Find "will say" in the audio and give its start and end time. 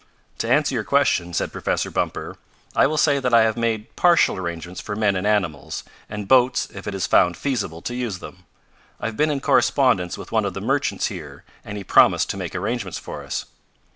2.87-3.19